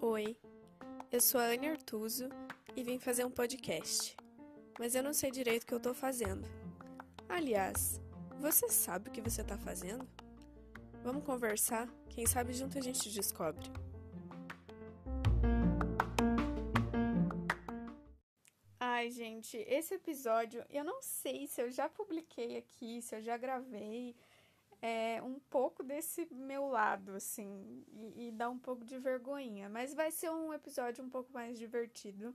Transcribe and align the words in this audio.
Oi, 0.00 0.36
eu 1.12 1.20
sou 1.20 1.40
a 1.40 1.44
Anne 1.44 1.68
Artuso 1.68 2.28
e 2.74 2.82
vim 2.82 2.98
fazer 2.98 3.24
um 3.24 3.30
podcast, 3.30 4.16
mas 4.80 4.96
eu 4.96 5.02
não 5.04 5.12
sei 5.12 5.30
direito 5.30 5.62
o 5.62 5.66
que 5.66 5.74
eu 5.74 5.78
tô 5.78 5.94
fazendo. 5.94 6.44
Aliás, 7.28 8.00
você 8.40 8.68
sabe 8.68 9.10
o 9.10 9.12
que 9.12 9.20
você 9.20 9.44
tá 9.44 9.56
fazendo? 9.56 10.08
Vamos 11.04 11.22
conversar? 11.22 11.88
Quem 12.10 12.26
sabe 12.26 12.52
junto 12.52 12.76
a 12.76 12.80
gente 12.80 13.12
descobre. 13.12 13.70
Ai, 18.80 19.08
gente, 19.10 19.56
esse 19.68 19.94
episódio 19.94 20.64
eu 20.68 20.82
não 20.82 21.00
sei 21.00 21.46
se 21.46 21.62
eu 21.62 21.70
já 21.70 21.88
publiquei 21.88 22.56
aqui, 22.56 23.00
se 23.00 23.14
eu 23.14 23.22
já 23.22 23.36
gravei 23.36 24.16
é, 24.82 25.22
um 25.22 25.38
pouco 25.38 25.84
desse 25.84 26.26
meu 26.34 26.66
lado, 26.66 27.12
assim, 27.12 27.84
e, 27.92 28.26
e 28.28 28.32
dá 28.32 28.50
um 28.50 28.58
pouco 28.58 28.84
de 28.84 28.98
vergonhinha. 28.98 29.68
Mas 29.68 29.94
vai 29.94 30.10
ser 30.10 30.28
um 30.30 30.52
episódio 30.52 31.04
um 31.04 31.08
pouco 31.08 31.32
mais 31.32 31.56
divertido 31.56 32.34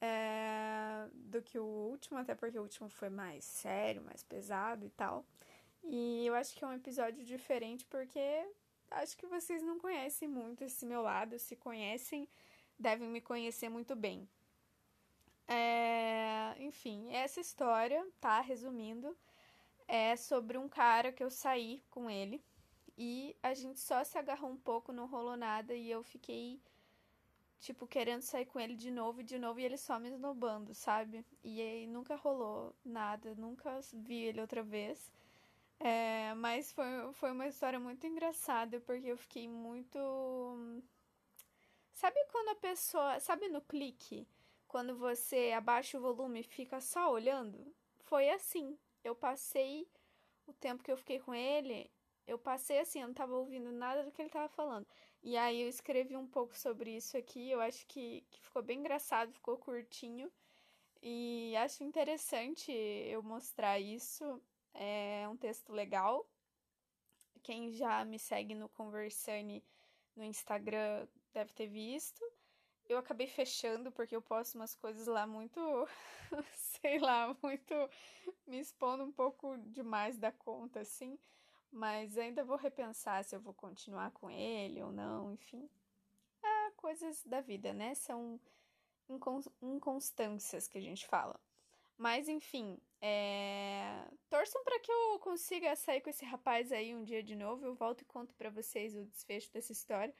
é, 0.00 1.06
do 1.12 1.42
que 1.42 1.58
o 1.58 1.64
último, 1.64 2.18
até 2.18 2.34
porque 2.34 2.58
o 2.58 2.62
último 2.62 2.88
foi 2.88 3.10
mais 3.10 3.44
sério, 3.44 4.02
mais 4.02 4.22
pesado 4.22 4.86
e 4.86 4.90
tal. 4.90 5.26
E 5.84 6.26
eu 6.26 6.34
acho 6.34 6.56
que 6.56 6.64
é 6.64 6.66
um 6.66 6.72
episódio 6.72 7.22
diferente 7.22 7.84
porque 7.84 8.48
acho 8.90 9.14
que 9.16 9.26
vocês 9.26 9.62
não 9.62 9.78
conhecem 9.78 10.26
muito 10.26 10.64
esse 10.64 10.86
meu 10.86 11.02
lado. 11.02 11.38
Se 11.38 11.54
conhecem, 11.56 12.26
devem 12.78 13.08
me 13.08 13.20
conhecer 13.20 13.68
muito 13.68 13.94
bem. 13.94 14.26
É, 15.46 16.56
enfim, 16.58 17.12
essa 17.12 17.38
história, 17.38 18.04
tá? 18.18 18.40
Resumindo, 18.40 19.16
é 19.88 20.16
sobre 20.16 20.58
um 20.58 20.68
cara 20.68 21.12
que 21.12 21.22
eu 21.22 21.30
saí 21.30 21.82
com 21.90 22.10
ele 22.10 22.42
e 22.98 23.36
a 23.42 23.54
gente 23.54 23.78
só 23.80 24.02
se 24.04 24.18
agarrou 24.18 24.50
um 24.50 24.56
pouco, 24.56 24.92
não 24.92 25.06
rolou 25.06 25.36
nada 25.36 25.74
e 25.74 25.90
eu 25.90 26.02
fiquei, 26.02 26.60
tipo, 27.60 27.86
querendo 27.86 28.22
sair 28.22 28.46
com 28.46 28.58
ele 28.58 28.74
de 28.74 28.90
novo 28.90 29.20
e 29.20 29.24
de 29.24 29.38
novo 29.38 29.60
e 29.60 29.64
ele 29.64 29.76
só 29.76 29.98
me 29.98 30.08
esnobando, 30.08 30.74
sabe? 30.74 31.24
E 31.44 31.60
aí 31.60 31.86
nunca 31.86 32.16
rolou 32.16 32.74
nada, 32.84 33.34
nunca 33.34 33.80
vi 33.92 34.24
ele 34.24 34.40
outra 34.40 34.62
vez. 34.62 35.12
É, 35.78 36.32
mas 36.34 36.72
foi, 36.72 36.86
foi 37.12 37.32
uma 37.32 37.46
história 37.46 37.78
muito 37.78 38.06
engraçada 38.06 38.80
porque 38.80 39.08
eu 39.08 39.16
fiquei 39.18 39.46
muito. 39.46 39.98
Sabe 41.92 42.16
quando 42.32 42.48
a 42.50 42.54
pessoa. 42.54 43.20
Sabe 43.20 43.48
no 43.48 43.60
clique? 43.60 44.26
Quando 44.66 44.96
você 44.96 45.52
abaixa 45.56 45.98
o 45.98 46.00
volume 46.00 46.40
e 46.40 46.44
fica 46.44 46.80
só 46.80 47.12
olhando? 47.12 47.74
Foi 48.04 48.30
assim 48.30 48.76
eu 49.06 49.14
passei 49.14 49.88
o 50.46 50.52
tempo 50.52 50.82
que 50.82 50.90
eu 50.90 50.96
fiquei 50.96 51.18
com 51.20 51.34
ele, 51.34 51.90
eu 52.26 52.38
passei 52.38 52.78
assim, 52.80 53.00
eu 53.00 53.06
não 53.06 53.14
tava 53.14 53.34
ouvindo 53.34 53.70
nada 53.70 54.02
do 54.02 54.10
que 54.10 54.20
ele 54.20 54.30
tava 54.30 54.48
falando. 54.48 54.86
E 55.22 55.36
aí 55.36 55.62
eu 55.62 55.68
escrevi 55.68 56.16
um 56.16 56.26
pouco 56.26 56.56
sobre 56.56 56.90
isso 56.96 57.16
aqui, 57.16 57.50
eu 57.50 57.60
acho 57.60 57.86
que, 57.86 58.24
que 58.30 58.40
ficou 58.40 58.62
bem 58.62 58.80
engraçado, 58.80 59.32
ficou 59.32 59.56
curtinho. 59.56 60.30
E 61.02 61.54
acho 61.56 61.84
interessante 61.84 62.72
eu 62.72 63.22
mostrar 63.22 63.78
isso. 63.78 64.42
É 64.74 65.26
um 65.28 65.36
texto 65.36 65.72
legal. 65.72 66.28
Quem 67.42 67.70
já 67.70 68.04
me 68.04 68.18
segue 68.18 68.54
no 68.54 68.68
Conversane 68.68 69.64
no 70.16 70.24
Instagram 70.24 71.06
deve 71.32 71.52
ter 71.52 71.68
visto 71.68 72.24
eu 72.88 72.98
acabei 72.98 73.26
fechando 73.26 73.90
porque 73.92 74.14
eu 74.14 74.22
posto 74.22 74.54
umas 74.56 74.74
coisas 74.74 75.06
lá 75.06 75.26
muito, 75.26 75.60
sei 76.52 76.98
lá, 76.98 77.36
muito 77.42 77.74
me 78.46 78.58
expondo 78.58 79.04
um 79.04 79.12
pouco 79.12 79.56
demais 79.58 80.16
da 80.18 80.32
conta, 80.32 80.80
assim. 80.80 81.18
Mas 81.70 82.16
ainda 82.16 82.44
vou 82.44 82.56
repensar 82.56 83.24
se 83.24 83.34
eu 83.34 83.40
vou 83.40 83.52
continuar 83.52 84.10
com 84.12 84.30
ele 84.30 84.82
ou 84.82 84.92
não, 84.92 85.32
enfim. 85.32 85.68
É 86.42 86.70
coisas 86.72 87.22
da 87.24 87.40
vida, 87.40 87.72
né? 87.72 87.94
São 87.94 88.40
inconstâncias 89.60 90.68
que 90.68 90.78
a 90.78 90.80
gente 90.80 91.06
fala. 91.06 91.38
Mas 91.98 92.28
enfim, 92.28 92.78
é... 93.00 94.06
torçam 94.28 94.62
para 94.64 94.78
que 94.80 94.90
eu 94.92 95.18
consiga 95.18 95.74
sair 95.76 96.00
com 96.00 96.10
esse 96.10 96.24
rapaz 96.24 96.70
aí 96.70 96.94
um 96.94 97.02
dia 97.02 97.22
de 97.22 97.34
novo. 97.34 97.64
Eu 97.64 97.74
volto 97.74 98.02
e 98.02 98.04
conto 98.04 98.34
para 98.34 98.50
vocês 98.50 98.94
o 98.94 99.04
desfecho 99.04 99.50
dessa 99.52 99.72
história. 99.72 100.14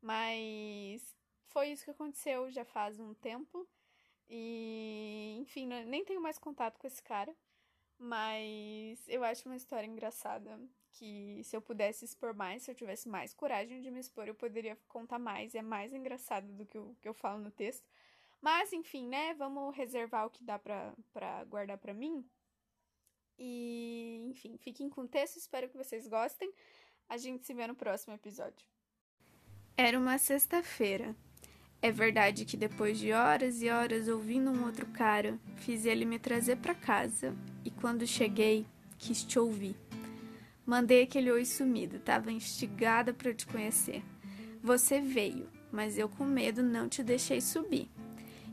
Mas 0.00 1.17
foi 1.48 1.68
isso 1.70 1.84
que 1.84 1.90
aconteceu 1.90 2.50
já 2.50 2.64
faz 2.64 2.98
um 2.98 3.14
tempo. 3.14 3.66
E, 4.28 5.36
enfim, 5.40 5.66
né, 5.66 5.84
nem 5.84 6.04
tenho 6.04 6.20
mais 6.20 6.38
contato 6.38 6.78
com 6.78 6.86
esse 6.86 7.02
cara. 7.02 7.34
Mas 7.98 9.08
eu 9.08 9.24
acho 9.24 9.48
uma 9.48 9.56
história 9.56 9.86
engraçada. 9.86 10.58
Que 10.92 11.42
se 11.44 11.56
eu 11.56 11.62
pudesse 11.62 12.04
expor 12.04 12.34
mais, 12.34 12.62
se 12.62 12.70
eu 12.70 12.74
tivesse 12.74 13.08
mais 13.08 13.32
coragem 13.34 13.80
de 13.80 13.90
me 13.90 14.00
expor, 14.00 14.26
eu 14.26 14.34
poderia 14.34 14.76
contar 14.88 15.18
mais. 15.18 15.54
É 15.54 15.62
mais 15.62 15.92
engraçado 15.92 16.52
do 16.52 16.66
que 16.66 16.78
o 16.78 16.96
que 17.00 17.08
eu 17.08 17.14
falo 17.14 17.40
no 17.40 17.50
texto. 17.50 17.86
Mas, 18.40 18.72
enfim, 18.72 19.08
né? 19.08 19.34
Vamos 19.34 19.76
reservar 19.76 20.26
o 20.26 20.30
que 20.30 20.44
dá 20.44 20.58
pra, 20.58 20.94
pra 21.12 21.44
guardar 21.44 21.78
pra 21.78 21.94
mim. 21.94 22.28
E, 23.38 24.26
enfim, 24.30 24.56
fiquem 24.58 24.88
com 24.88 25.02
o 25.02 25.08
texto. 25.08 25.36
Espero 25.36 25.68
que 25.68 25.76
vocês 25.76 26.06
gostem. 26.08 26.52
A 27.08 27.16
gente 27.16 27.46
se 27.46 27.54
vê 27.54 27.66
no 27.66 27.74
próximo 27.74 28.14
episódio. 28.14 28.66
Era 29.76 29.98
uma 29.98 30.18
sexta-feira. 30.18 31.16
É 31.80 31.92
verdade 31.92 32.44
que 32.44 32.56
depois 32.56 32.98
de 32.98 33.12
horas 33.12 33.62
e 33.62 33.68
horas 33.68 34.08
ouvindo 34.08 34.50
um 34.50 34.64
outro 34.64 34.86
cara, 34.86 35.38
fiz 35.56 35.84
ele 35.84 36.04
me 36.04 36.18
trazer 36.18 36.56
para 36.56 36.74
casa 36.74 37.36
e 37.64 37.70
quando 37.70 38.04
cheguei, 38.04 38.66
quis 38.98 39.22
te 39.22 39.38
ouvir. 39.38 39.76
Mandei 40.66 41.04
aquele 41.04 41.30
oi 41.30 41.44
sumido, 41.44 42.00
tava 42.00 42.32
instigada 42.32 43.14
para 43.14 43.32
te 43.32 43.46
conhecer. 43.46 44.02
Você 44.60 45.00
veio, 45.00 45.48
mas 45.70 45.96
eu 45.96 46.08
com 46.08 46.24
medo 46.24 46.64
não 46.64 46.88
te 46.88 47.02
deixei 47.02 47.40
subir. 47.40 47.88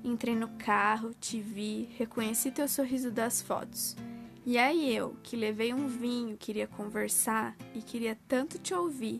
Entrei 0.03 0.35
no 0.35 0.49
carro, 0.49 1.11
te 1.19 1.41
vi, 1.41 1.89
reconheci 1.97 2.51
teu 2.51 2.67
sorriso 2.67 3.09
das 3.09 3.41
fotos. 3.41 3.97
E 4.45 4.55
aí 4.59 4.95
eu, 4.95 5.17
que 5.23 5.35
levei 5.35 5.73
um 5.73 5.87
vinho, 5.87 6.37
queria 6.37 6.67
conversar 6.67 7.57
e 7.73 7.81
queria 7.81 8.15
tanto 8.27 8.59
te 8.59 8.71
ouvir, 8.71 9.19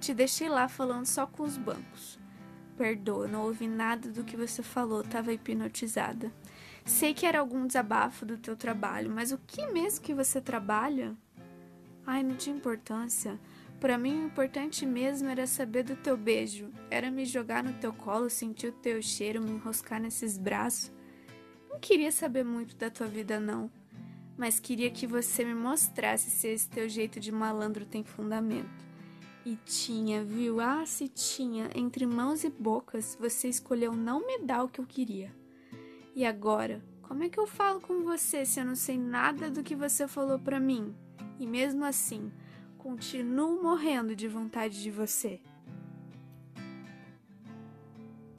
te 0.00 0.12
deixei 0.12 0.48
lá 0.48 0.66
falando 0.66 1.06
só 1.06 1.24
com 1.24 1.44
os 1.44 1.56
bancos. 1.56 2.23
Perdoa, 2.76 3.28
não 3.28 3.44
ouvi 3.44 3.68
nada 3.68 4.10
do 4.10 4.24
que 4.24 4.36
você 4.36 4.62
falou, 4.62 5.02
estava 5.02 5.32
hipnotizada. 5.32 6.32
Sei 6.84 7.14
que 7.14 7.24
era 7.24 7.38
algum 7.38 7.66
desabafo 7.66 8.26
do 8.26 8.36
teu 8.36 8.56
trabalho, 8.56 9.10
mas 9.10 9.32
o 9.32 9.38
que 9.38 9.66
mesmo 9.68 10.04
que 10.04 10.12
você 10.12 10.40
trabalha? 10.40 11.16
Ai, 12.06 12.22
não 12.22 12.36
tinha 12.36 12.56
importância. 12.56 13.38
Para 13.80 13.96
mim, 13.96 14.22
o 14.22 14.26
importante 14.26 14.84
mesmo 14.84 15.28
era 15.28 15.46
saber 15.46 15.84
do 15.84 15.96
teu 15.96 16.16
beijo. 16.16 16.70
Era 16.90 17.10
me 17.10 17.24
jogar 17.24 17.62
no 17.62 17.72
teu 17.74 17.92
colo, 17.92 18.28
sentir 18.28 18.68
o 18.68 18.72
teu 18.72 19.00
cheiro, 19.02 19.42
me 19.42 19.50
enroscar 19.50 20.00
nesses 20.00 20.36
braços. 20.36 20.92
Não 21.70 21.78
queria 21.78 22.12
saber 22.12 22.44
muito 22.44 22.76
da 22.76 22.90
tua 22.90 23.06
vida, 23.06 23.40
não. 23.40 23.70
Mas 24.36 24.58
queria 24.58 24.90
que 24.90 25.06
você 25.06 25.44
me 25.44 25.54
mostrasse 25.54 26.30
se 26.30 26.48
esse 26.48 26.68
teu 26.68 26.88
jeito 26.88 27.20
de 27.20 27.30
malandro 27.32 27.86
tem 27.86 28.04
fundamento. 28.04 28.84
E 29.46 29.56
tinha, 29.66 30.24
viu? 30.24 30.58
Ah, 30.58 30.86
se 30.86 31.06
tinha. 31.06 31.68
Entre 31.74 32.06
mãos 32.06 32.44
e 32.44 32.50
bocas, 32.50 33.16
você 33.20 33.48
escolheu 33.48 33.92
não 33.92 34.26
me 34.26 34.38
dar 34.38 34.64
o 34.64 34.68
que 34.68 34.80
eu 34.80 34.86
queria. 34.86 35.34
E 36.14 36.24
agora? 36.24 36.82
Como 37.02 37.22
é 37.22 37.28
que 37.28 37.38
eu 37.38 37.46
falo 37.46 37.80
com 37.80 38.02
você 38.02 38.46
se 38.46 38.58
eu 38.58 38.64
não 38.64 38.74
sei 38.74 38.96
nada 38.96 39.50
do 39.50 39.62
que 39.62 39.76
você 39.76 40.08
falou 40.08 40.38
para 40.38 40.58
mim? 40.58 40.94
E 41.38 41.46
mesmo 41.46 41.84
assim, 41.84 42.32
continuo 42.78 43.62
morrendo 43.62 44.16
de 44.16 44.26
vontade 44.26 44.82
de 44.82 44.90
você. 44.90 45.40